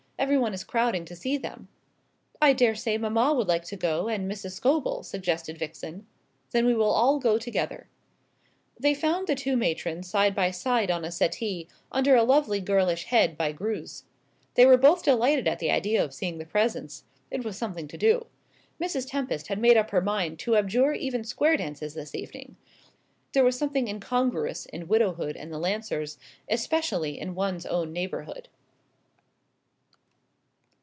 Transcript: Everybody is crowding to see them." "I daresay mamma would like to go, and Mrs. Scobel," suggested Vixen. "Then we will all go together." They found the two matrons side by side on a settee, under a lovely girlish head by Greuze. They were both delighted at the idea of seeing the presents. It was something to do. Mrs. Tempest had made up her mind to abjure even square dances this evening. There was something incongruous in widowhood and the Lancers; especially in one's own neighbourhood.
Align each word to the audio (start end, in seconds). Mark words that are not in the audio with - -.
Everybody 0.21 0.53
is 0.53 0.63
crowding 0.63 1.03
to 1.05 1.15
see 1.15 1.37
them." 1.39 1.67
"I 2.39 2.53
daresay 2.53 2.95
mamma 2.99 3.33
would 3.33 3.47
like 3.47 3.63
to 3.65 3.75
go, 3.75 4.07
and 4.07 4.29
Mrs. 4.31 4.51
Scobel," 4.51 5.01
suggested 5.01 5.57
Vixen. 5.57 6.05
"Then 6.51 6.67
we 6.67 6.75
will 6.75 6.91
all 6.91 7.17
go 7.17 7.39
together." 7.39 7.87
They 8.79 8.93
found 8.93 9.25
the 9.25 9.33
two 9.33 9.57
matrons 9.57 10.07
side 10.07 10.35
by 10.35 10.51
side 10.51 10.91
on 10.91 11.03
a 11.03 11.09
settee, 11.11 11.67
under 11.91 12.13
a 12.15 12.21
lovely 12.23 12.59
girlish 12.61 13.05
head 13.05 13.35
by 13.35 13.51
Greuze. 13.51 14.03
They 14.53 14.67
were 14.67 14.77
both 14.77 15.01
delighted 15.01 15.47
at 15.47 15.57
the 15.57 15.71
idea 15.71 16.03
of 16.05 16.13
seeing 16.13 16.37
the 16.37 16.45
presents. 16.45 17.03
It 17.31 17.43
was 17.43 17.57
something 17.57 17.87
to 17.87 17.97
do. 17.97 18.27
Mrs. 18.79 19.09
Tempest 19.09 19.47
had 19.47 19.57
made 19.57 19.75
up 19.75 19.89
her 19.89 20.01
mind 20.01 20.37
to 20.41 20.55
abjure 20.55 20.93
even 20.93 21.23
square 21.23 21.57
dances 21.57 21.95
this 21.95 22.13
evening. 22.13 22.57
There 23.33 23.43
was 23.43 23.57
something 23.57 23.87
incongruous 23.87 24.67
in 24.67 24.87
widowhood 24.87 25.35
and 25.35 25.51
the 25.51 25.57
Lancers; 25.57 26.19
especially 26.47 27.19
in 27.19 27.33
one's 27.33 27.65
own 27.65 27.91
neighbourhood. 27.91 28.49